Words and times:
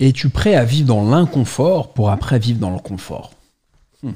Es-tu 0.00 0.28
prêt 0.28 0.54
à 0.54 0.64
vivre 0.64 0.88
dans 0.88 1.08
l'inconfort 1.08 1.92
pour 1.92 2.10
après 2.10 2.38
vivre 2.38 2.58
dans 2.58 2.72
le 2.72 2.80
confort? 2.80 3.32
Hmm. 4.02 4.12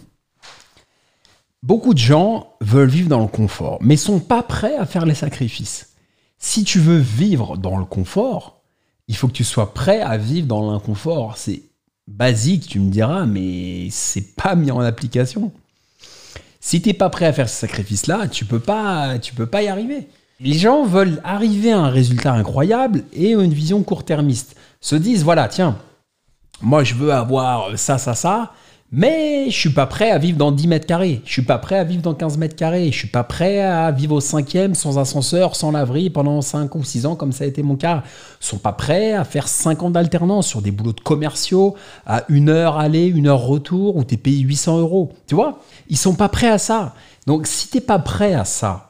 Beaucoup 1.62 1.94
de 1.94 1.98
gens 1.98 2.54
veulent 2.60 2.88
vivre 2.88 3.08
dans 3.08 3.20
le 3.20 3.28
confort, 3.28 3.78
mais 3.80 3.96
sont 3.96 4.20
pas 4.20 4.42
prêts 4.42 4.76
à 4.76 4.86
faire 4.86 5.06
les 5.06 5.14
sacrifices. 5.14 5.90
Si 6.38 6.64
tu 6.64 6.80
veux 6.80 6.98
vivre 6.98 7.56
dans 7.56 7.78
le 7.78 7.84
confort, 7.84 8.62
il 9.06 9.16
faut 9.16 9.28
que 9.28 9.32
tu 9.32 9.44
sois 9.44 9.72
prêt 9.72 10.00
à 10.00 10.16
vivre 10.16 10.46
dans 10.46 10.70
l'inconfort. 10.70 11.36
C'est 11.36 11.62
basique, 12.06 12.66
tu 12.66 12.80
me 12.80 12.90
diras, 12.90 13.26
mais 13.26 13.88
c'est 13.90 14.34
pas 14.34 14.54
mis 14.54 14.70
en 14.70 14.80
application. 14.80 15.52
Si 16.60 16.82
t'es 16.82 16.92
pas 16.92 17.08
prêt 17.08 17.26
à 17.26 17.32
faire 17.32 17.48
ce 17.48 17.56
sacrifice-là, 17.56 18.28
tu 18.28 18.44
peux 18.44 18.60
pas, 18.60 19.18
tu 19.18 19.34
peux 19.34 19.46
pas 19.46 19.62
y 19.62 19.68
arriver. 19.68 20.08
Les 20.40 20.52
gens 20.52 20.84
veulent 20.84 21.20
arriver 21.24 21.72
à 21.72 21.80
un 21.80 21.88
résultat 21.88 22.32
incroyable 22.32 23.02
et 23.12 23.32
une 23.32 23.52
vision 23.52 23.82
court-termiste. 23.82 24.54
Se 24.80 24.94
disent 24.94 25.24
voilà, 25.24 25.48
tiens, 25.48 25.76
moi 26.62 26.84
je 26.84 26.94
veux 26.94 27.12
avoir 27.12 27.76
ça, 27.76 27.98
ça, 27.98 28.14
ça, 28.14 28.52
mais 28.92 29.50
je 29.50 29.58
suis 29.58 29.72
pas 29.72 29.86
prêt 29.86 30.12
à 30.12 30.18
vivre 30.18 30.38
dans 30.38 30.52
10 30.52 30.68
mètres 30.68 30.86
carrés. 30.86 31.22
Je 31.24 31.32
suis 31.32 31.42
pas 31.42 31.58
prêt 31.58 31.76
à 31.76 31.82
vivre 31.82 32.02
dans 32.02 32.14
15 32.14 32.38
mètres 32.38 32.54
carrés. 32.54 32.92
Je 32.92 32.96
suis 32.96 33.08
pas 33.08 33.24
prêt 33.24 33.60
à 33.60 33.90
vivre 33.90 34.14
au 34.14 34.20
cinquième 34.20 34.76
sans 34.76 34.96
ascenseur, 34.96 35.56
sans 35.56 35.72
laverie 35.72 36.08
pendant 36.08 36.40
5 36.40 36.72
ou 36.76 36.84
6 36.84 37.06
ans 37.06 37.16
comme 37.16 37.32
ça 37.32 37.42
a 37.42 37.48
été 37.48 37.64
mon 37.64 37.74
cas. 37.74 38.04
Ils 38.40 38.46
sont 38.46 38.58
pas 38.58 38.72
prêts 38.72 39.14
à 39.14 39.24
faire 39.24 39.48
5 39.48 39.82
ans 39.82 39.90
d'alternance 39.90 40.46
sur 40.46 40.62
des 40.62 40.70
boulots 40.70 40.92
de 40.92 41.00
commerciaux 41.00 41.74
à 42.06 42.22
une 42.28 42.48
heure 42.48 42.78
aller, 42.78 43.06
une 43.06 43.26
heure 43.26 43.42
retour 43.42 43.96
où 43.96 44.04
tu 44.04 44.14
es 44.14 44.16
payé 44.16 44.38
800 44.38 44.78
euros. 44.78 45.12
Tu 45.26 45.34
vois? 45.34 45.58
Ils 45.88 45.98
sont 45.98 46.14
pas 46.14 46.28
prêts 46.28 46.48
à 46.48 46.58
ça. 46.58 46.94
Donc 47.26 47.48
si 47.48 47.68
t'es 47.68 47.80
pas 47.80 47.98
prêt 47.98 48.34
à 48.34 48.44
ça, 48.44 48.87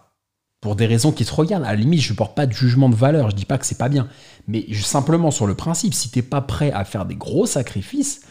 pour 0.60 0.74
des 0.74 0.86
raisons 0.86 1.12
qui 1.12 1.24
te 1.24 1.32
regardent, 1.32 1.64
à 1.64 1.68
la 1.68 1.76
limite, 1.76 2.00
je 2.00 2.12
porte 2.12 2.34
pas 2.34 2.46
de 2.46 2.52
jugement 2.52 2.88
de 2.88 2.96
valeur. 2.96 3.30
Je 3.30 3.36
dis 3.36 3.44
pas 3.44 3.58
que 3.58 3.66
c'est 3.66 3.78
pas 3.78 3.88
bien. 3.88 4.08
Mais 4.48 4.66
simplement 4.74 5.30
sur 5.30 5.46
le 5.46 5.54
principe, 5.54 5.94
si 5.94 6.10
t'es 6.10 6.22
pas 6.22 6.40
prêt 6.40 6.72
à 6.72 6.84
faire 6.84 7.04
des 7.04 7.14
gros 7.14 7.46
sacrifices, 7.46 8.22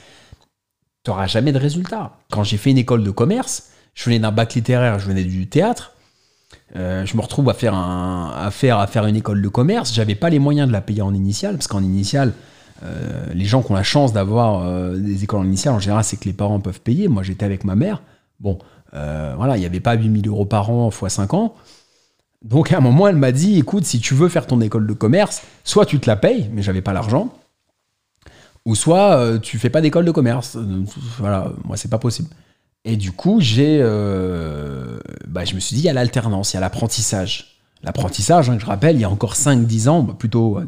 tu 1.04 1.12
n'auras 1.12 1.28
jamais 1.28 1.54
de 1.54 1.58
résultat. 1.58 2.18
Quand 2.32 2.44
j'ai 2.44 2.58
fait 2.58 2.72
une 2.72 2.78
école 2.78 3.04
de 3.04 3.12
commerce, 3.12 3.70
je 3.94 4.04
venais 4.06 4.20
d'un 4.20 4.32
bac 4.32 4.54
littéraire, 4.56 5.00
je 5.00 5.08
venais 5.08 5.24
du 5.24 5.48
théâtre. 5.48 5.94
euh, 6.76 7.06
je 7.06 7.16
me 7.16 7.22
retrouve 7.22 7.50
à 7.50 7.54
faire, 7.54 7.74
à, 7.76 8.50
faire, 8.52 8.78
à 8.80 8.88
faire 8.88 9.06
une 9.06 9.16
école 9.16 9.42
de 9.42 9.48
commerce. 9.48 9.94
J'avais 9.94 10.16
pas 10.16 10.30
les 10.30 10.40
moyens 10.40 10.68
de 10.68 10.74
la 10.74 10.82
payer 10.82 11.02
en 11.02 11.14
initial, 11.14 11.56
parce 11.56 11.68
qu'en 11.68 11.82
initial, 11.82 12.34
euh, 12.84 13.26
les 13.34 13.46
gens 13.46 13.64
qui 13.64 13.72
ont 13.72 13.76
la 13.76 13.84
chance 13.84 14.12
d'avoir 14.12 14.66
euh, 14.66 14.98
des 14.98 15.24
écoles 15.24 15.40
en 15.40 15.46
initial, 15.46 15.74
en 15.74 15.80
général, 15.80 16.04
c'est 16.04 16.18
que 16.18 16.26
les 16.26 16.34
parents 16.34 16.60
peuvent 16.60 16.82
payer. 16.82 17.08
Moi, 17.08 17.24
j'étais 17.24 17.46
avec 17.46 17.64
ma 17.64 17.76
mère. 17.76 18.02
Bon, 18.42 18.60
voilà, 18.92 19.56
il 19.58 19.62
n'y 19.62 19.66
avait 19.66 19.80
pas 19.80 19.94
8000 19.94 20.28
euros 20.28 20.46
par 20.46 20.70
an 20.72 20.90
x 20.90 21.14
5 21.14 21.34
ans. 21.34 21.56
Donc, 22.44 22.72
à 22.72 22.78
un 22.78 22.82
moment, 22.82 23.08
elle 23.08 23.16
m'a 23.16 23.32
dit 23.32 23.58
écoute, 23.58 23.86
si 23.86 24.00
tu 24.00 24.14
veux 24.14 24.30
faire 24.30 24.48
ton 24.48 24.62
école 24.62 24.86
de 24.88 24.94
commerce, 24.94 25.42
soit 25.64 25.86
tu 25.86 26.00
te 26.00 26.08
la 26.08 26.16
payes, 26.16 26.50
mais 26.54 26.62
j'avais 26.62 26.82
pas 26.82 26.94
l'argent, 26.94 27.34
ou 28.66 28.76
soit 28.76 29.18
euh, 29.18 29.40
tu 29.40 29.58
fais 29.58 29.70
pas 29.70 29.82
d'école 29.82 30.06
de 30.06 30.12
commerce. 30.12 30.56
Euh, 30.56 30.84
Voilà, 31.18 31.52
moi 31.66 31.78
c'est 31.78 31.90
pas 31.90 31.98
possible. 31.98 32.30
Et 32.86 32.96
du 32.96 33.12
coup, 33.12 33.42
j'ai, 33.42 33.80
euh, 33.82 35.00
bah, 35.28 35.46
je 35.46 35.56
me 35.56 35.60
suis 35.60 35.76
dit, 35.76 35.82
il 35.82 35.86
y 35.86 35.90
a 35.90 35.94
l'alternance, 35.94 36.54
il 36.54 36.56
y 36.56 36.58
a 36.58 36.62
l'apprentissage. 36.62 37.58
L'apprentissage, 37.84 38.50
hein, 38.50 38.58
je 38.60 38.66
rappelle, 38.66 38.96
il 38.96 39.02
y 39.02 39.04
a 39.04 39.10
encore 39.10 39.36
5-10 39.36 39.90
ans, 39.90 40.04
bah, 40.04 40.16
plutôt 40.18 40.60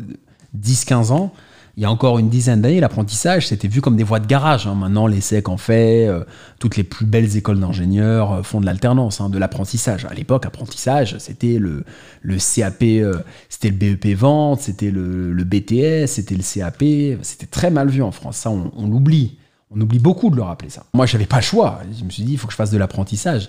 10-15 0.57 1.11
ans, 1.11 1.31
il 1.79 1.83
y 1.83 1.85
a 1.85 1.91
encore 1.91 2.19
une 2.19 2.27
dizaine 2.27 2.59
d'années, 2.59 2.81
l'apprentissage, 2.81 3.47
c'était 3.47 3.69
vu 3.69 3.79
comme 3.79 3.95
des 3.95 4.03
voies 4.03 4.19
de 4.19 4.27
garage. 4.27 4.67
hein. 4.67 4.75
Maintenant, 4.75 5.07
l'ESSEC 5.07 5.47
en 5.47 5.55
fait, 5.55 6.07
euh, 6.09 6.25
toutes 6.59 6.75
les 6.75 6.83
plus 6.83 7.05
belles 7.05 7.37
écoles 7.37 7.57
d'ingénieurs 7.57 8.33
euh, 8.33 8.43
font 8.43 8.59
de 8.59 8.65
l'alternance, 8.65 9.21
hein, 9.21 9.29
de 9.29 9.37
l'apprentissage. 9.37 10.03
À 10.03 10.13
l'époque, 10.13 10.45
apprentissage, 10.45 11.15
c'était 11.19 11.57
le, 11.57 11.85
le 12.21 12.35
CAP, 12.35 12.83
euh, 12.83 13.19
c'était 13.47 13.69
le 13.69 13.75
BEP 13.77 14.07
vente, 14.17 14.59
c'était 14.59 14.91
le, 14.91 15.31
le 15.31 15.43
BTS, 15.45 16.07
c'était 16.07 16.35
le 16.35 16.43
CAP. 16.43 16.83
C'était 17.21 17.45
très 17.45 17.71
mal 17.71 17.87
vu 17.89 18.03
en 18.03 18.11
France. 18.11 18.35
Ça, 18.35 18.49
on, 18.51 18.87
l'oublie. 18.89 19.37
On 19.71 19.79
oublie 19.79 19.99
beaucoup 19.99 20.29
de 20.29 20.35
le 20.35 20.41
rappeler 20.41 20.69
ça. 20.69 20.83
Moi, 20.93 21.05
j'avais 21.05 21.27
pas 21.27 21.37
le 21.37 21.43
choix. 21.43 21.79
Je 21.97 22.03
me 22.03 22.09
suis 22.09 22.23
dit, 22.23 22.33
il 22.33 22.37
faut 22.37 22.47
que 22.47 22.51
je 22.51 22.57
fasse 22.57 22.71
de 22.71 22.77
l'apprentissage. 22.77 23.47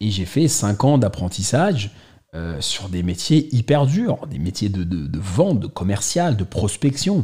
Et 0.00 0.10
j'ai 0.10 0.24
fait 0.24 0.48
5 0.48 0.82
ans 0.84 0.96
d'apprentissage 0.96 1.90
sur 2.60 2.90
des 2.90 3.02
métiers 3.02 3.48
hyper 3.54 3.86
durs, 3.86 4.26
des 4.30 4.38
métiers 4.38 4.68
de, 4.68 4.84
de- 4.84 5.06
de 5.06 5.18
vente, 5.18 5.58
de 5.58 5.66
commercial, 5.66 6.36
de 6.36 6.44
prospection. 6.44 7.22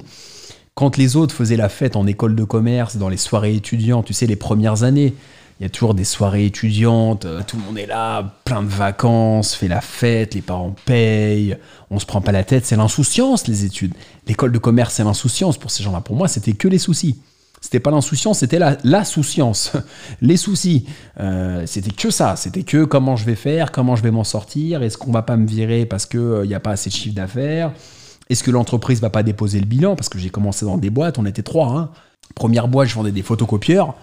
Quand 0.74 0.96
les 0.96 1.16
autres 1.16 1.34
faisaient 1.34 1.56
la 1.56 1.68
fête 1.68 1.96
en 1.96 2.06
école 2.06 2.34
de 2.34 2.44
commerce, 2.44 2.96
dans 2.96 3.10
les 3.10 3.18
soirées 3.18 3.54
étudiantes, 3.54 4.06
tu 4.06 4.14
sais, 4.14 4.26
les 4.26 4.36
premières 4.36 4.84
années, 4.84 5.14
il 5.60 5.64
y 5.64 5.66
a 5.66 5.68
toujours 5.68 5.92
des 5.92 6.04
soirées 6.04 6.46
étudiantes, 6.46 7.26
euh, 7.26 7.42
tout 7.46 7.58
le 7.58 7.62
monde 7.62 7.78
est 7.78 7.86
là, 7.86 8.34
plein 8.44 8.62
de 8.62 8.68
vacances, 8.68 9.54
fait 9.54 9.68
la 9.68 9.82
fête, 9.82 10.34
les 10.34 10.40
parents 10.40 10.74
payent, 10.86 11.58
on 11.90 11.98
se 11.98 12.06
prend 12.06 12.22
pas 12.22 12.32
la 12.32 12.42
tête, 12.42 12.64
c'est 12.64 12.76
l'insouciance, 12.76 13.46
les 13.46 13.66
études. 13.66 13.92
L'école 14.26 14.50
de 14.50 14.58
commerce, 14.58 14.94
c'est 14.94 15.04
l'insouciance 15.04 15.58
pour 15.58 15.70
ces 15.70 15.82
gens-là. 15.82 16.00
Pour 16.00 16.16
moi, 16.16 16.26
c'était 16.26 16.54
que 16.54 16.68
les 16.68 16.78
soucis. 16.78 17.20
C'était 17.60 17.78
pas 17.78 17.90
l'insouciance, 17.90 18.40
c'était 18.40 18.58
la, 18.58 19.04
souciance. 19.04 19.72
Les 20.20 20.36
soucis. 20.36 20.84
Euh, 21.20 21.62
c'était 21.64 21.92
que 21.92 22.10
ça. 22.10 22.34
C'était 22.34 22.64
que 22.64 22.84
comment 22.84 23.14
je 23.14 23.24
vais 23.24 23.36
faire, 23.36 23.70
comment 23.70 23.94
je 23.94 24.02
vais 24.02 24.10
m'en 24.10 24.24
sortir, 24.24 24.82
est-ce 24.82 24.98
qu'on 24.98 25.12
va 25.12 25.22
pas 25.22 25.36
me 25.36 25.46
virer 25.46 25.86
parce 25.86 26.04
qu'il 26.06 26.42
n'y 26.44 26.54
a 26.54 26.60
pas 26.60 26.72
assez 26.72 26.90
de 26.90 26.94
chiffre 26.94 27.14
d'affaires, 27.14 27.72
est-ce 28.32 28.42
que 28.42 28.50
l'entreprise 28.50 29.00
va 29.00 29.10
pas 29.10 29.22
déposer 29.22 29.60
le 29.60 29.66
bilan? 29.66 29.96
Parce 29.96 30.08
que 30.08 30.18
j'ai 30.18 30.30
commencé 30.30 30.64
dans 30.64 30.78
des 30.78 30.90
boîtes, 30.90 31.18
on 31.18 31.26
était 31.26 31.42
trois. 31.42 31.68
hein. 31.68 31.90
Première 32.34 32.68
boîte, 32.68 32.88
je 32.88 32.94
vendais 32.94 33.12
des 33.12 33.22
photocopieurs 33.22 33.94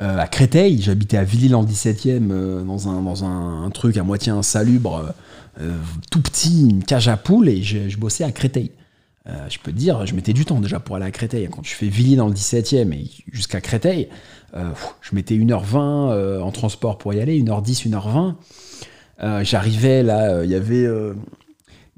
euh, 0.00 0.18
à 0.18 0.26
Créteil. 0.28 0.80
J'habitais 0.80 1.16
à 1.16 1.24
Villiers 1.24 1.54
en 1.54 1.64
17e, 1.64 2.30
euh, 2.30 2.62
dans, 2.62 2.88
un, 2.88 3.02
dans 3.02 3.24
un, 3.24 3.68
truc 3.70 3.96
à 3.96 4.02
moitié 4.02 4.32
insalubre, 4.32 4.96
euh, 5.60 5.64
euh, 5.64 5.76
tout 6.10 6.22
petit, 6.22 6.68
une 6.68 6.84
cage 6.84 7.08
à 7.08 7.16
poules, 7.16 7.48
et 7.48 7.62
je, 7.62 7.88
je 7.88 7.98
bossais 7.98 8.24
à 8.24 8.32
Créteil. 8.32 8.70
Je 9.48 9.56
peux 9.62 9.70
te 9.70 9.76
dire, 9.76 10.04
je 10.04 10.16
mettais 10.16 10.32
du 10.32 10.44
temps 10.44 10.58
déjà 10.58 10.80
pour 10.80 10.96
aller 10.96 11.04
à 11.04 11.12
Créteil. 11.12 11.48
Quand 11.48 11.62
tu 11.62 11.76
fais 11.76 11.86
Villiers 11.86 12.16
dans 12.16 12.26
le 12.26 12.34
17e 12.34 12.92
et 12.92 13.08
jusqu'à 13.30 13.60
Créteil, 13.60 14.08
je 14.52 15.14
mettais 15.14 15.36
1h20 15.36 16.10
euh, 16.10 16.40
en 16.40 16.50
transport 16.50 16.98
pour 16.98 17.14
y 17.14 17.20
aller, 17.20 17.40
1h10, 17.40 17.88
1h20. 17.88 18.34
Euh, 19.22 19.44
J'arrivais 19.44 20.02
là, 20.02 20.42
il 20.44 20.50
y 20.50 20.56
avait, 20.56 20.88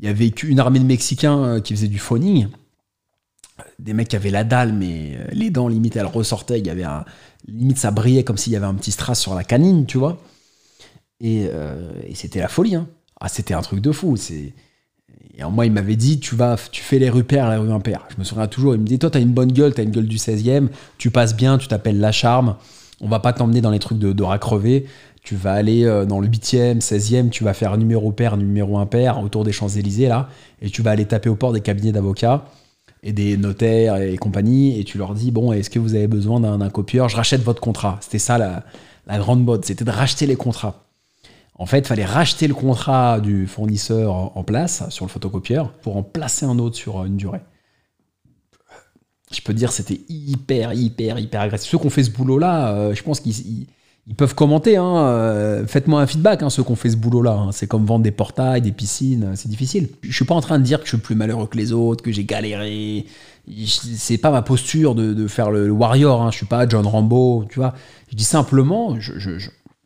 il 0.04 0.08
y 0.08 0.10
avait 0.10 0.26
une 0.26 0.60
armée 0.60 0.80
de 0.80 0.84
Mexicains 0.84 1.44
euh, 1.44 1.60
qui 1.60 1.74
faisaient 1.74 1.88
du 1.88 1.98
phoning. 1.98 2.48
Des 3.78 3.94
mecs 3.94 4.08
qui 4.08 4.16
avaient 4.16 4.30
la 4.30 4.44
dalle, 4.44 4.74
mais 4.74 5.16
euh, 5.16 5.26
les 5.32 5.48
dents, 5.48 5.66
limite, 5.66 5.96
elles 5.96 6.04
ressortaient. 6.04 6.58
Il 6.58 6.66
y 6.66 6.70
avait 6.70 6.84
limite, 7.48 7.78
ça 7.78 7.90
brillait 7.90 8.22
comme 8.22 8.36
s'il 8.36 8.52
y 8.52 8.56
avait 8.56 8.66
un 8.66 8.74
petit 8.74 8.90
strass 8.90 9.18
sur 9.18 9.34
la 9.34 9.44
canine, 9.44 9.86
tu 9.86 9.96
vois. 9.96 10.18
Et, 11.20 11.46
euh, 11.46 11.90
c'était 12.12 12.40
la 12.40 12.48
folie. 12.48 12.74
Hein. 12.74 12.86
Ah, 13.18 13.30
c'était 13.30 13.54
un 13.54 13.62
truc 13.62 13.80
de 13.80 13.92
fou. 13.92 14.16
C'est 14.16 14.52
et 15.36 15.42
en 15.42 15.50
moi, 15.50 15.64
il 15.64 15.72
m'avait 15.72 15.96
dit, 15.96 16.20
tu 16.20 16.36
vas, 16.36 16.56
tu 16.70 16.82
fais 16.82 16.98
les 16.98 17.08
rues 17.08 17.24
Père, 17.24 17.50
les 17.50 17.56
rues 17.56 17.72
Impair. 17.72 18.06
Je 18.10 18.16
me 18.18 18.24
souviens 18.24 18.46
toujours, 18.46 18.74
il 18.74 18.82
me 18.82 18.86
dit, 18.86 18.98
toi, 18.98 19.10
t'as 19.10 19.20
une 19.20 19.32
bonne 19.32 19.52
gueule, 19.52 19.72
t'as 19.72 19.84
une 19.84 19.90
gueule 19.90 20.06
du 20.06 20.18
16e, 20.18 20.68
tu 20.98 21.10
passes 21.10 21.34
bien, 21.34 21.56
tu 21.56 21.66
t'appelles 21.66 21.98
La 21.98 22.12
Charme, 22.12 22.56
on 23.00 23.08
va 23.08 23.20
pas 23.20 23.32
t'emmener 23.32 23.60
dans 23.60 23.70
les 23.70 23.80
trucs 23.80 23.98
de, 23.98 24.12
de 24.12 24.22
rat 24.22 24.38
crevé, 24.38 24.86
tu 25.24 25.36
vas 25.36 25.54
aller 25.54 25.84
euh, 25.84 26.04
dans 26.04 26.20
le 26.20 26.28
8e, 26.28 26.80
16e, 26.80 27.30
tu 27.30 27.44
vas 27.44 27.54
faire 27.54 27.76
numéro 27.78 28.12
pair, 28.12 28.36
numéro 28.36 28.78
impair, 28.78 29.18
autour 29.20 29.42
des 29.42 29.52
Champs-Élysées, 29.52 30.06
là, 30.06 30.28
et 30.60 30.68
tu 30.68 30.82
vas 30.82 30.90
aller 30.90 31.06
taper 31.06 31.30
au 31.30 31.34
port 31.34 31.52
des 31.52 31.62
cabinets 31.62 31.92
d'avocats 31.92 32.44
et 33.02 33.12
des 33.12 33.38
notaires 33.38 33.96
et 33.96 34.16
compagnie, 34.18 34.78
et 34.78 34.84
tu 34.84 34.98
leur 34.98 35.14
dis, 35.14 35.30
bon, 35.30 35.52
est-ce 35.52 35.70
que 35.70 35.78
vous 35.78 35.94
avez 35.94 36.06
besoin 36.06 36.40
d'un 36.40 36.70
copieur? 36.70 37.08
Je 37.08 37.16
rachète 37.16 37.42
votre 37.42 37.60
contrat. 37.60 37.98
C'était 38.00 38.18
ça 38.18 38.38
la, 38.38 39.18
grande 39.18 39.44
mode, 39.44 39.64
c'était 39.64 39.84
de 39.84 39.90
racheter 39.90 40.26
les 40.26 40.36
contrats. 40.36 40.84
En 41.56 41.66
fait, 41.66 41.80
il 41.80 41.86
fallait 41.86 42.04
racheter 42.04 42.46
le 42.46 42.54
contrat 42.54 43.20
du 43.20 43.46
fournisseur 43.46 44.36
en 44.36 44.42
place 44.42 44.88
sur 44.90 45.06
le 45.06 45.10
photocopieur 45.10 45.70
pour 45.70 45.96
en 45.96 46.02
placer 46.02 46.44
un 46.44 46.58
autre 46.58 46.76
sur 46.76 47.04
une 47.04 47.16
durée. 47.16 47.40
Je 49.32 49.40
peux 49.40 49.54
dire, 49.54 49.72
c'était 49.72 50.00
hyper, 50.08 50.74
hyper, 50.74 51.18
hyper 51.18 51.40
agressif. 51.40 51.70
Ceux 51.70 51.78
qui 51.78 51.86
ont 51.86 51.90
fait 51.90 52.04
ce 52.04 52.10
boulot-là, 52.10 52.74
euh, 52.74 52.94
je 52.94 53.02
pense 53.02 53.20
qu'ils 53.20 53.66
ils- 54.06 54.14
peuvent 54.14 54.34
commenter. 54.34 54.76
hein, 54.76 54.96
euh, 54.96 55.66
Faites-moi 55.66 56.00
un 56.00 56.06
feedback, 56.06 56.42
hein, 56.42 56.50
ceux 56.50 56.62
qui 56.62 56.70
ont 56.72 56.76
fait 56.76 56.90
ce 56.90 56.96
boulot-là. 56.96 57.32
hein. 57.32 57.52
C'est 57.52 57.66
comme 57.66 57.84
vendre 57.86 58.02
des 58.04 58.10
portails, 58.10 58.62
des 58.62 58.72
piscines, 58.72 59.24
euh, 59.24 59.32
c'est 59.36 59.48
difficile. 59.48 59.88
Je 60.02 60.12
suis 60.14 60.24
pas 60.24 60.34
en 60.34 60.40
train 60.40 60.58
de 60.58 60.64
dire 60.64 60.78
que 60.80 60.84
je 60.84 60.90
suis 60.90 60.98
plus 60.98 61.14
malheureux 61.14 61.46
que 61.46 61.56
les 61.56 61.72
autres, 61.72 62.02
que 62.04 62.12
j'ai 62.12 62.24
galéré. 62.24 63.06
C'est 63.66 64.18
pas 64.18 64.30
ma 64.30 64.42
posture 64.42 64.94
de, 64.94 65.26
faire 65.26 65.50
le, 65.50 65.70
warrior. 65.70 66.22
Hein. 66.22 66.30
Je 66.30 66.36
suis 66.38 66.46
pas 66.46 66.66
John 66.68 66.86
Rambo, 66.86 67.44
tu 67.50 67.56
vois. 67.56 67.74
Je 68.10 68.16
dis 68.16 68.24
simplement, 68.24 68.98
je- 69.00 69.18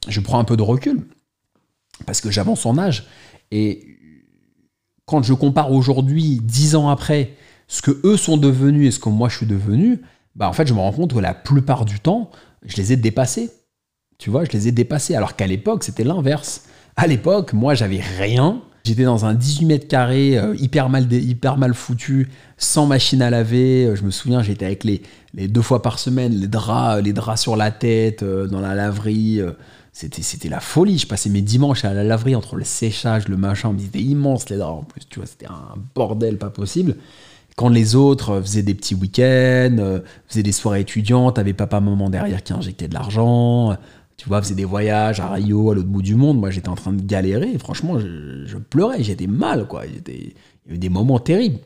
je 0.09 0.20
prends 0.20 0.38
un 0.38 0.44
peu 0.44 0.56
de 0.56 0.62
recul 0.62 1.06
parce 2.06 2.20
que 2.20 2.31
j'avance 2.31 2.65
en 2.67 2.79
âge. 2.79 3.06
Et 3.50 3.85
quand 5.06 5.23
je 5.23 5.32
compare 5.35 5.73
aujourd'hui, 5.73 6.41
dix 6.43 6.76
ans 6.76 6.88
après, 6.88 7.35
ce 7.67 7.82
que 7.82 8.00
eux 8.05 8.17
sont 8.17 8.37
devenus 8.37 8.88
et 8.88 8.91
ce 8.93 8.99
que 9.00 9.09
moi 9.09 9.29
je 9.29 9.37
suis 9.38 9.47
devenu, 9.47 10.00
bah 10.37 10.49
en 10.49 10.53
fait, 10.53 10.67
je 10.67 10.75
me 10.75 10.79
rends 10.79 10.93
compte 10.93 11.15
que 11.15 11.19
la 11.19 11.35
plupart 11.35 11.85
du 11.85 11.99
temps, 11.99 12.31
je 12.65 12.76
les 12.76 12.93
ai 12.93 12.97
dépassés. 12.97 13.50
Tu 14.19 14.31
vois, 14.31 14.44
je 14.44 14.50
les 14.50 14.67
ai 14.69 14.73
dépassés. 14.73 15.15
Alors 15.15 15.37
qu'à 15.37 15.47
l'époque, 15.47 15.85
c'était 15.85 16.03
l'inverse. 16.05 16.62
À 16.97 17.06
l'époque, 17.06 17.53
moi, 17.53 17.75
j'avais 17.75 18.00
rien. 18.00 18.61
J'étais 18.85 19.05
dans 19.05 19.25
un 19.26 19.35
18 19.35 19.67
mètres 19.67 19.87
carrés, 19.87 20.37
euh, 20.38 20.56
hyper, 20.59 20.88
mal 20.88 21.12
hyper 21.12 21.56
mal 21.56 21.73
foutu, 21.75 22.29
sans 22.56 22.87
machine 22.87 23.23
à 23.23 23.31
laver. 23.31 23.87
Euh, 23.87 23.94
Je 23.97 24.03
me 24.03 24.11
souviens, 24.11 24.43
j'étais 24.43 24.65
avec 24.65 24.82
les, 24.82 25.03
les 25.35 25.47
deux 25.47 25.62
fois 25.62 25.82
par 25.82 25.99
semaine, 26.00 26.32
les 26.32 26.49
draps, 26.49 27.03
les 27.05 27.12
draps 27.12 27.41
sur 27.41 27.55
la 27.55 27.70
tête, 27.70 28.23
euh, 28.25 28.47
dans 28.49 28.61
la 28.61 28.75
laverie. 28.75 29.41
euh, 29.41 29.53
c'était, 29.93 30.23
c'était 30.23 30.49
la 30.49 30.61
folie. 30.61 30.99
Je 30.99 31.06
passais 31.06 31.29
mes 31.31 31.43
dimanches 31.43 31.85
à 31.85 31.93
la 31.94 32.03
laverie 32.03 32.35
entre 32.35 32.56
le 32.56 32.65
séchage, 32.65 33.29
le 33.29 33.37
machin. 33.37 33.73
C'était 33.79 34.00
immense 34.00 34.49
les 34.49 34.56
draps 34.56 34.81
en 34.81 34.85
plus. 34.85 35.03
Tu 35.09 35.20
vois, 35.20 35.26
c'était 35.26 35.47
un 35.47 35.75
bordel 35.94 36.38
pas 36.38 36.50
possible. 36.50 36.97
quand 37.56 37.69
les 37.69 37.97
autres 37.97 38.41
faisaient 38.41 38.62
des 38.62 38.75
petits 38.75 38.94
week-ends, 38.94 39.76
euh, 39.81 40.00
faisaient 40.29 40.44
des 40.44 40.53
soirées 40.53 40.81
étudiantes, 40.82 41.37
t'avais 41.37 41.53
papa, 41.55 41.81
maman 41.81 42.09
derrière 42.09 42.43
qui 42.44 42.53
injectait 42.53 42.87
de 42.88 42.94
l'argent, 42.94 43.76
tu 44.19 44.29
vois, 44.29 44.43
faisaient 44.43 44.56
des 44.56 44.65
voyages 44.65 45.20
à 45.20 45.31
Rio, 45.31 45.70
à 45.70 45.76
l'autre 45.76 45.88
bout 45.88 46.03
du 46.03 46.17
monde. 46.17 46.38
Moi, 46.38 46.50
j'étais 46.50 46.69
en 46.69 46.75
train 46.75 46.93
de 46.93 47.00
galérer. 47.00 47.56
franchement, 47.56 47.99
je, 48.00 48.56
pleurais, 48.56 49.03
j'étais 49.03 49.29
mal, 49.29 49.67
quoi. 49.69 49.85
Il 49.87 50.12
y 50.12 50.32
a 50.70 50.75
eu 50.75 50.79
des 50.79 50.88
moments 50.88 51.20
terribles. 51.20 51.61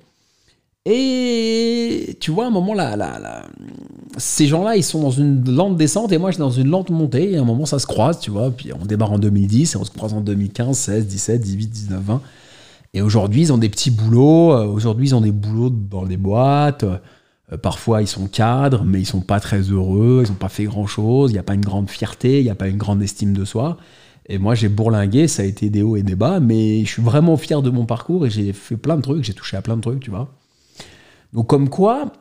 Et 0.85 2.19
tu 2.21 2.31
vois, 2.31 2.45
à 2.45 2.49
un 2.49 2.51
moment, 2.51 2.75
là, 2.75 2.95
là, 2.95 3.19
là 3.19 3.47
ces 4.19 4.47
gens-là, 4.47 4.77
ils 4.77 4.85
sont 4.85 5.01
dans 5.01 5.11
une 5.11 5.49
lente 5.49 5.79
descente 5.79 6.13
et 6.13 6.19
moi, 6.19 6.31
je 6.31 6.35
suis 6.35 6.41
dans 6.41 6.51
une 6.51 6.69
lente 6.69 6.91
montée. 6.91 7.33
Et 7.33 7.37
à 7.39 7.41
un 7.41 7.45
moment, 7.45 7.65
ça 7.65 7.79
se 7.79 7.87
croise, 7.87 8.19
tu 8.19 8.31
vois. 8.31 8.51
Puis 8.51 8.71
on 8.79 8.85
démarre 8.85 9.13
en 9.13 9.19
2010 9.19 9.73
et 9.75 9.77
on 9.79 9.85
se 9.85 9.91
croise 9.91 10.13
en 10.13 10.21
2015, 10.21 10.77
16, 10.77 11.07
17, 11.07 11.41
18, 11.41 11.67
19, 11.69 12.03
20. 12.03 12.21
Et 12.93 13.01
aujourd'hui, 13.01 13.41
ils 13.41 13.53
ont 13.53 13.59
des 13.59 13.71
petits 13.71 13.91
boulots. 13.91 14.53
Euh, 14.53 14.67
aujourd'hui, 14.67 15.09
ils 15.09 15.15
ont 15.15 15.23
des 15.23 15.33
boulots 15.33 15.71
dans 15.71 16.05
des 16.05 16.19
boîtes. 16.19 16.85
Euh, 17.53 17.57
parfois, 17.57 18.03
ils 18.03 18.09
sont 18.09 18.27
cadres, 18.27 18.85
mais 18.85 19.01
ils 19.01 19.07
sont 19.07 19.21
pas 19.21 19.41
très 19.41 19.61
heureux. 19.61 20.23
Ils 20.25 20.31
n'ont 20.31 20.37
pas 20.39 20.49
fait 20.49 20.65
grand-chose. 20.65 21.31
Il 21.31 21.35
n'y 21.35 21.39
a 21.39 21.45
pas 21.45 21.55
une 21.55 21.65
grande 21.65 21.91
fierté. 21.91 22.41
Il 22.41 22.45
n'y 22.45 22.51
a 22.51 22.55
pas 22.55 22.69
une 22.69 22.79
grande 22.79 23.03
estime 23.03 23.33
de 23.33 23.45
soi. 23.45 23.77
Et 24.27 24.39
moi, 24.39 24.55
j'ai 24.55 24.69
bourlingué. 24.69 25.29
Ça 25.29 25.43
a 25.43 25.45
été 25.45 25.71
des 25.71 25.83
hauts 25.83 25.97
et 25.97 26.03
des 26.03 26.17
bas. 26.17 26.41
Mais 26.41 26.85
je 26.85 26.91
suis 26.91 27.03
vraiment 27.03 27.37
fier 27.37 27.63
de 27.63 27.71
mon 27.71 27.87
parcours 27.87 28.27
et 28.27 28.31
j'ai 28.31 28.53
fait 28.53 28.77
plein 28.77 28.97
de 28.97 29.03
trucs. 29.03 29.25
J'ai 29.25 29.35
touché 29.35 29.57
à 29.57 29.63
plein 29.63 29.77
de 29.77 29.83
trucs, 29.83 30.01
tu 30.01 30.11
vois. 30.11 30.29
Donc, 31.33 31.47
comme 31.47 31.69
quoi, 31.69 32.13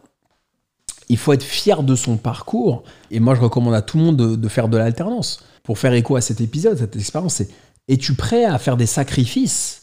il 1.09 1.17
faut 1.17 1.33
être 1.33 1.43
fier 1.43 1.83
de 1.83 1.95
son 1.95 2.17
parcours. 2.17 2.83
Et 3.09 3.19
moi, 3.19 3.35
je 3.35 3.41
recommande 3.41 3.73
à 3.73 3.81
tout 3.81 3.97
le 3.97 4.03
monde 4.03 4.17
de, 4.17 4.47
faire 4.47 4.69
de 4.69 4.77
l'alternance. 4.77 5.43
Pour 5.63 5.77
faire 5.77 5.93
écho 5.93 6.15
à 6.15 6.21
cet 6.21 6.41
épisode, 6.41 6.77
cette 6.77 6.95
expérience, 6.95 7.43
es-tu 7.87 8.15
prêt 8.15 8.45
à 8.45 8.57
faire 8.57 8.77
des 8.77 8.85
sacrifices 8.85 9.80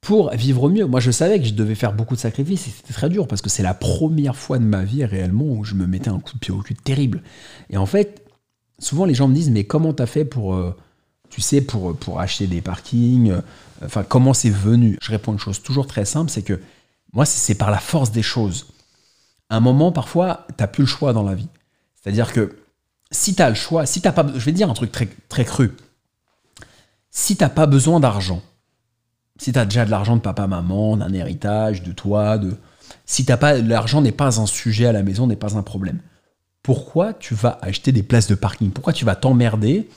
pour 0.00 0.30
vivre 0.30 0.68
mieux. 0.68 0.86
Moi, 0.86 1.00
je 1.00 1.10
savais 1.10 1.38
que 1.38 1.46
je 1.46 1.52
devais 1.52 1.74
faire 1.74 1.92
beaucoup 1.92 2.14
de 2.14 2.20
sacrifices 2.20 2.68
et 2.68 2.70
c'était 2.70 2.94
très 2.94 3.08
dur 3.08 3.28
parce 3.28 3.42
que 3.42 3.50
c'est 3.50 3.62
la 3.62 3.74
première 3.74 4.36
fois 4.36 4.58
de 4.58 4.64
ma 4.64 4.84
vie 4.84 5.04
réellement 5.04 5.44
où 5.44 5.64
je 5.64 5.74
me 5.74 5.86
mettais 5.86 6.08
un 6.08 6.20
coup 6.20 6.34
de 6.34 6.38
pied 6.38 6.52
au 6.52 6.60
cul 6.60 6.74
terrible. 6.74 7.22
Et 7.68 7.76
en 7.76 7.86
fait, 7.86 8.26
souvent 8.78 9.04
les 9.04 9.14
gens 9.14 9.28
me 9.28 9.34
disent 9.34 9.50
mais 9.50 9.64
comment 9.64 9.92
t'as 9.92 10.06
fait 10.06 10.24
pour, 10.24 10.54
euh, 10.54 10.74
tu 11.28 11.40
sais, 11.40 11.60
pour, 11.60 11.94
pour 11.96 12.20
acheter 12.20 12.46
des 12.46 12.60
parkings 12.60 13.30
euh, 13.30 13.40
Enfin, 13.84 14.02
comment 14.02 14.34
c'est 14.34 14.50
venu? 14.50 14.98
Je 15.00 15.10
réponds 15.10 15.32
une 15.32 15.38
chose 15.38 15.62
toujours 15.62 15.86
très 15.86 16.04
simple, 16.04 16.30
c'est 16.30 16.42
que 16.42 16.60
moi, 17.12 17.24
c'est 17.24 17.54
par 17.54 17.70
la 17.70 17.78
force 17.78 18.12
des 18.12 18.22
choses. 18.22 18.66
À 19.48 19.56
un 19.56 19.60
moment, 19.60 19.90
parfois, 19.90 20.46
t'as 20.56 20.66
plus 20.66 20.82
le 20.82 20.88
choix 20.88 21.12
dans 21.12 21.22
la 21.22 21.34
vie. 21.34 21.48
C'est-à-dire 21.94 22.32
que 22.32 22.56
si 23.10 23.34
t'as 23.34 23.48
le 23.48 23.54
choix, 23.54 23.86
si 23.86 24.00
t'as 24.00 24.12
pas, 24.12 24.26
je 24.34 24.44
vais 24.44 24.52
te 24.52 24.56
dire 24.56 24.70
un 24.70 24.74
truc 24.74 24.92
très, 24.92 25.08
très 25.28 25.44
cru. 25.44 25.72
Si 27.10 27.36
t'as 27.36 27.48
pas 27.48 27.66
besoin 27.66 28.00
d'argent, 28.00 28.42
si 29.40 29.52
tu 29.52 29.58
as 29.58 29.64
déjà 29.64 29.86
de 29.86 29.90
l'argent 29.90 30.16
de 30.16 30.20
papa, 30.20 30.46
maman, 30.46 30.98
d'un 30.98 31.14
héritage, 31.14 31.82
de 31.82 31.92
toi, 31.92 32.36
de. 32.36 32.56
Si 33.06 33.24
t'as 33.24 33.38
pas. 33.38 33.54
L'argent 33.54 34.02
n'est 34.02 34.12
pas 34.12 34.38
un 34.38 34.44
sujet 34.46 34.84
à 34.84 34.92
la 34.92 35.02
maison, 35.02 35.26
n'est 35.26 35.34
pas 35.34 35.56
un 35.56 35.62
problème. 35.62 36.00
Pourquoi 36.62 37.14
tu 37.14 37.34
vas 37.34 37.58
acheter 37.62 37.90
des 37.90 38.02
places 38.02 38.28
de 38.28 38.34
parking? 38.34 38.70
Pourquoi 38.70 38.92
tu 38.92 39.06
vas 39.06 39.16
t'emmerder 39.16 39.88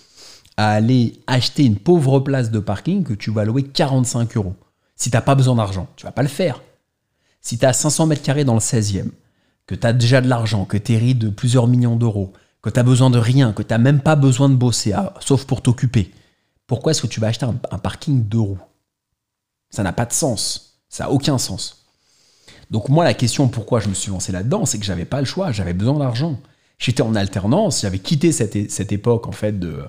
à 0.55 0.71
aller 0.71 1.19
acheter 1.27 1.65
une 1.65 1.75
pauvre 1.75 2.21
place 2.21 2.51
de 2.51 2.59
parking 2.59 3.03
que 3.03 3.13
tu 3.13 3.31
vas 3.31 3.43
louer 3.43 3.63
45 3.63 4.37
euros? 4.37 4.55
Si 4.95 5.11
t'as 5.11 5.19
pas 5.19 5.35
besoin 5.35 5.55
d'argent, 5.55 5.87
tu 5.97 6.05
vas 6.05 6.13
pas 6.13 6.21
le 6.21 6.29
faire. 6.29 6.61
Si 7.41 7.57
tu 7.57 7.65
as 7.65 7.73
500 7.73 8.05
mètres 8.05 8.23
carrés 8.23 8.45
dans 8.45 8.53
le 8.53 8.61
16e, 8.61 9.09
que 9.67 9.75
tu 9.75 9.85
as 9.85 9.91
déjà 9.91 10.21
de 10.21 10.29
l'argent, 10.29 10.63
que 10.63 10.77
tu 10.77 10.93
hérites 10.93 11.19
de 11.19 11.29
plusieurs 11.29 11.67
millions 11.67 11.97
d'euros, 11.97 12.31
que 12.61 12.69
tu 12.69 12.79
as 12.79 12.83
besoin 12.83 13.09
de 13.09 13.19
rien, 13.19 13.51
que 13.51 13.61
tu 13.61 13.73
n'as 13.73 13.77
même 13.77 13.99
pas 13.99 14.15
besoin 14.15 14.47
de 14.47 14.55
bosser, 14.55 14.93
ah, 14.93 15.13
sauf 15.19 15.43
pour 15.43 15.61
t'occuper, 15.61 16.11
pourquoi 16.65 16.91
est-ce 16.91 17.01
que 17.01 17.07
tu 17.07 17.19
vas 17.19 17.27
acheter 17.27 17.45
un, 17.45 17.77
parking 17.77 18.23
deux 18.23 18.39
roues 18.39 18.59
ça 19.73 19.81
n'a 19.81 19.91
pas 19.91 20.05
de 20.05 20.13
sens. 20.13 20.77
Ça 20.87 21.05
n'a 21.05 21.11
aucun 21.11 21.39
sens. 21.39 21.87
Donc 22.69 22.89
moi, 22.89 23.03
la 23.03 23.15
question 23.15 23.47
pourquoi 23.47 23.79
je 23.79 23.89
me 23.89 23.95
suis 23.95 24.11
lancé 24.11 24.31
là-dedans, 24.31 24.65
c'est 24.65 24.77
que 24.77 24.85
j'avais 24.85 25.05
pas 25.05 25.19
le 25.19 25.25
choix, 25.25 25.51
j'avais 25.51 25.73
besoin 25.73 25.97
d'argent. 25.97 26.39
J'étais 26.77 27.01
en 27.01 27.15
alternance, 27.15 27.81
j'avais 27.81 27.97
quitté 27.97 28.31
cette, 28.31 28.69
cette, 28.69 28.91
époque 28.91 29.27
en 29.27 29.31
fait 29.31 29.59
de, 29.59 29.83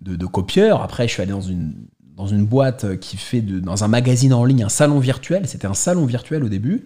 de, 0.00 0.26
copieur. 0.26 0.82
Après, 0.82 1.06
je 1.06 1.12
suis 1.12 1.22
allé 1.22 1.30
dans 1.30 1.40
une, 1.40 1.74
dans 2.16 2.26
une 2.26 2.44
boîte 2.44 2.98
qui 2.98 3.16
fait 3.16 3.42
dans 3.42 3.84
un 3.84 3.88
magazine 3.88 4.34
en 4.34 4.44
ligne 4.44 4.64
un 4.64 4.68
salon 4.68 4.98
virtuel. 4.98 5.46
C'était 5.46 5.68
un 5.68 5.74
salon 5.74 6.04
virtuel 6.04 6.42
au 6.42 6.48
début 6.48 6.84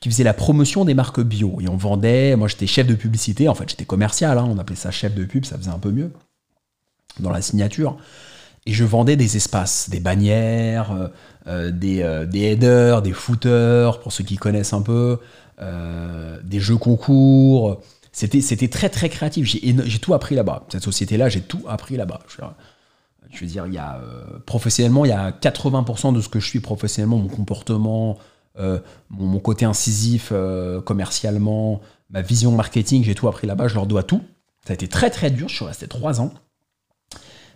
qui 0.00 0.10
faisait 0.10 0.24
la 0.24 0.34
promotion 0.34 0.84
des 0.84 0.94
marques 0.94 1.22
bio. 1.22 1.58
Et 1.62 1.68
on 1.68 1.76
vendait, 1.76 2.36
moi 2.36 2.48
j'étais 2.48 2.66
chef 2.66 2.86
de 2.86 2.94
publicité, 2.94 3.48
en 3.48 3.54
fait 3.54 3.70
j'étais 3.70 3.84
commercial, 3.86 4.36
hein. 4.36 4.46
on 4.46 4.58
appelait 4.58 4.76
ça 4.76 4.90
chef 4.90 5.14
de 5.14 5.24
pub, 5.24 5.46
ça 5.46 5.56
faisait 5.56 5.70
un 5.70 5.78
peu 5.78 5.90
mieux 5.90 6.12
dans 7.20 7.30
la 7.30 7.40
signature. 7.40 7.96
Et 8.64 8.72
je 8.72 8.84
vendais 8.84 9.16
des 9.16 9.36
espaces, 9.36 9.90
des 9.90 9.98
bannières, 9.98 10.92
euh, 10.92 11.08
euh, 11.48 11.70
des, 11.72 12.02
euh, 12.02 12.26
des, 12.26 12.42
headers, 12.42 13.02
des 13.02 13.12
footers, 13.12 13.98
pour 14.00 14.12
ceux 14.12 14.22
qui 14.22 14.36
connaissent 14.36 14.72
un 14.72 14.82
peu, 14.82 15.18
des 16.44 16.58
jeux 16.58 16.76
concours. 16.76 17.80
C'était, 18.10 18.68
très 18.68 18.88
très 18.88 19.08
créatif. 19.08 19.46
J'ai, 19.46 19.98
tout 20.00 20.12
appris 20.12 20.34
là-bas. 20.34 20.66
Cette 20.70 20.82
société-là, 20.82 21.28
j'ai 21.28 21.40
tout 21.40 21.62
appris 21.68 21.96
là-bas. 21.96 22.20
Je, 23.30 23.40
veux 23.40 23.46
dire, 23.46 23.66
il 23.66 23.72
y 23.72 23.78
a, 23.78 24.00
professionnellement, 24.44 25.04
il 25.04 25.10
y 25.10 25.12
a 25.12 25.30
80% 25.30 26.14
de 26.14 26.20
ce 26.20 26.28
que 26.28 26.40
je 26.40 26.48
suis 26.48 26.58
professionnellement, 26.58 27.18
mon 27.18 27.28
comportement, 27.28 28.18
mon, 28.58 28.80
mon, 29.10 29.38
côté 29.38 29.64
incisif 29.64 30.32
commercialement, 30.84 31.80
ma 32.10 32.22
vision 32.22 32.50
marketing, 32.50 33.04
j'ai 33.04 33.14
tout 33.14 33.28
appris 33.28 33.46
là-bas. 33.46 33.68
Je 33.68 33.74
leur 33.76 33.86
dois 33.86 34.02
tout. 34.02 34.22
Ça 34.66 34.72
a 34.72 34.74
été 34.74 34.88
très 34.88 35.10
très 35.10 35.30
dur. 35.30 35.48
Je 35.48 35.54
suis 35.54 35.64
resté 35.64 35.86
trois 35.86 36.20
ans 36.20 36.34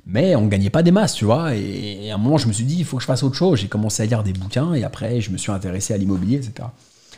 mais 0.07 0.37
on 0.37 0.47
gagnait 0.47 0.71
pas 0.71 0.85
des 0.85 0.93
masses, 0.93 1.15
tu 1.15 1.25
vois. 1.25 1.55
Et, 1.57 2.11
à 2.11 2.15
un 2.15 2.19
moment, 2.19 2.39
je 2.39 2.47
me 2.47 2.53
suis 2.53 2.65
dit, 2.65 2.77
il 2.79 2.85
faut 2.85 2.97
que 2.97 3.03
je 3.03 3.07
fasse 3.07 3.25
autre 3.25 3.35
chose. 3.35 3.59
J'ai 3.59 3.69
commencé 3.69 4.05
à 4.05 4.07
lire 4.07 4.23
des 4.23 4.33
bouquins 4.33 4.73
et 4.75 4.85
après, 4.85 5.21
je 5.21 5.31
me 5.31 5.37
suis 5.37 5.51
intéressé 5.51 5.93
à 5.95 5.97
l'immobilier, 5.97 6.37
etc. 6.37 6.69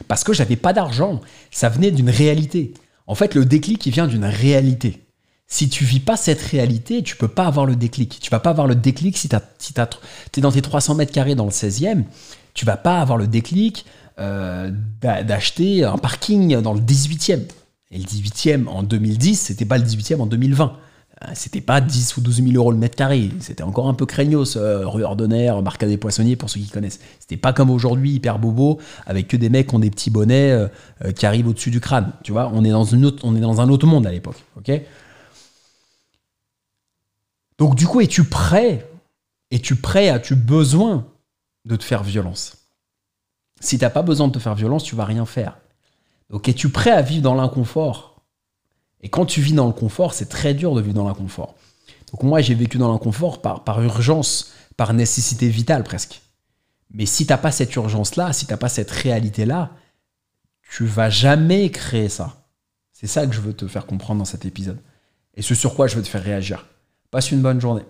Parce 0.08 0.24
que 0.24 0.32
j'avais 0.32 0.56
pas 0.56 0.72
d'argent. 0.72 1.20
Ça 1.50 1.68
venait 1.68 1.90
d'une 1.90 2.08
réalité. 2.08 2.72
En 3.06 3.14
fait, 3.14 3.34
le 3.34 3.44
déclic, 3.44 3.84
il 3.84 3.92
vient 3.92 4.06
d'une 4.06 4.24
réalité. 4.24 5.04
Si 5.46 5.68
tu 5.68 5.84
vis 5.84 6.00
pas 6.00 6.16
cette 6.16 6.40
réalité, 6.40 7.02
tu 7.02 7.16
peux 7.16 7.28
pas 7.28 7.46
avoir 7.46 7.66
le 7.66 7.76
déclic. 7.76 8.18
Tu 8.20 8.30
vas 8.30 8.40
pas 8.40 8.50
avoir 8.50 8.66
le 8.66 8.74
déclic 8.74 9.16
si 9.16 9.28
tu 9.28 9.36
es 9.36 10.40
dans 10.40 10.52
tes 10.52 10.62
300 10.62 10.94
mètres 10.94 11.12
carrés 11.12 11.34
dans 11.34 11.46
le 11.46 11.50
16e. 11.50 12.04
Tu 12.54 12.64
vas 12.64 12.76
pas 12.76 13.00
avoir 13.00 13.18
le 13.18 13.26
déclic 13.26 13.84
euh, 14.18 14.70
d'acheter 15.00 15.84
un 15.84 15.96
parking 15.96 16.60
dans 16.60 16.74
le 16.74 16.80
18e. 16.80 17.40
Et 17.90 17.98
le 17.98 18.04
18e 18.04 18.66
en 18.66 18.82
2010, 18.82 19.40
c'était 19.40 19.64
pas 19.64 19.78
le 19.78 19.84
18e 19.84 20.20
en 20.20 20.26
2020. 20.26 20.76
Euh, 21.24 21.30
c'était 21.34 21.60
pas 21.60 21.80
10 21.80 22.16
ou 22.16 22.20
12 22.20 22.42
000 22.44 22.54
euros 22.54 22.70
le 22.70 22.78
mètre 22.78 22.96
carré. 22.96 23.30
C'était 23.40 23.64
encore 23.64 23.88
un 23.88 23.94
peu 23.94 24.06
craignos, 24.06 24.56
euh, 24.56 24.86
rue 24.86 25.02
Ordonnaire, 25.02 25.60
Marca 25.62 25.86
des 25.86 25.96
Poissonniers, 25.96 26.36
pour 26.36 26.48
ceux 26.48 26.60
qui 26.60 26.68
connaissent. 26.68 27.00
C'était 27.18 27.36
pas 27.36 27.52
comme 27.52 27.70
aujourd'hui, 27.70 28.12
hyper 28.12 28.38
bobo, 28.38 28.78
avec 29.06 29.26
que 29.26 29.36
des 29.36 29.48
mecs 29.48 29.68
qui 29.68 29.74
ont 29.74 29.80
des 29.80 29.90
petits 29.90 30.10
bonnets 30.10 30.52
euh, 30.52 31.12
qui 31.12 31.26
arrivent 31.26 31.48
au-dessus 31.48 31.70
du 31.70 31.80
crâne. 31.80 32.12
Tu 32.22 32.30
vois, 32.30 32.50
on 32.54 32.64
est 32.64 32.70
dans, 32.70 32.84
une 32.84 33.04
autre, 33.04 33.24
on 33.24 33.34
est 33.34 33.40
dans 33.40 33.60
un 33.60 33.68
autre 33.68 33.86
monde 33.86 34.06
à 34.06 34.12
l'époque. 34.12 34.42
ok? 34.56 34.80
Donc, 37.58 37.74
du 37.74 37.86
coup, 37.86 38.00
es-tu 38.00 38.22
prêt 38.22 38.88
Es-tu 39.50 39.74
prêt 39.74 40.10
As-tu 40.10 40.36
besoin 40.36 41.04
de 41.64 41.74
te 41.74 41.82
faire 41.82 42.04
violence? 42.04 42.58
Si 43.60 43.76
t'as 43.78 43.90
pas 43.90 44.02
besoin 44.02 44.28
de 44.28 44.32
te 44.32 44.38
faire 44.38 44.54
violence, 44.54 44.84
tu 44.84 44.94
vas 44.94 45.04
rien 45.04 45.26
faire. 45.26 45.58
Donc, 46.30 46.48
es-tu 46.48 46.68
prêt 46.68 46.92
à 46.92 47.02
vivre 47.02 47.22
dans 47.22 47.34
l'inconfort? 47.34 48.17
Et 49.02 49.08
quand 49.08 49.26
tu 49.26 49.40
vis 49.40 49.52
dans 49.52 49.66
le 49.66 49.72
confort, 49.72 50.14
c'est 50.14 50.28
très 50.28 50.54
dur 50.54 50.74
de 50.74 50.80
vivre 50.80 50.94
dans 50.94 51.06
l'inconfort. 51.06 51.54
Donc 52.12 52.22
moi, 52.22 52.40
j'ai 52.40 52.54
vécu 52.54 52.78
dans 52.78 52.90
l'inconfort 52.90 53.42
par, 53.42 53.82
urgence, 53.82 54.52
par 54.76 54.92
nécessité 54.94 55.48
vitale 55.48 55.84
presque. 55.84 56.22
Mais 56.90 57.06
si 57.06 57.26
tu 57.26 57.32
n'as 57.32 57.38
pas 57.38 57.52
cette 57.52 57.74
urgence-là, 57.74 58.32
si 58.32 58.46
tu 58.46 58.52
n'as 58.52 58.56
pas 58.56 58.68
cette 58.68 58.90
réalité-là, 58.90 59.70
tu 60.70 60.84
vas 60.84 61.10
jamais 61.10 61.70
créer 61.70 62.08
ça. 62.08 62.48
C'est 62.92 63.06
ça 63.06 63.26
que 63.26 63.34
je 63.34 63.40
veux 63.40 63.52
te 63.52 63.68
faire 63.68 63.86
comprendre 63.86 64.18
dans 64.18 64.24
cet 64.24 64.44
épisode. 64.44 64.80
Et 65.34 65.42
ce 65.42 65.54
sur 65.54 65.74
quoi 65.74 65.86
je 65.86 65.96
veux 65.96 66.02
te 66.02 66.08
faire 66.08 66.24
réagir. 66.24 66.66
Passe 67.10 67.30
une 67.30 67.42
bonne 67.42 67.60
journée. 67.60 67.84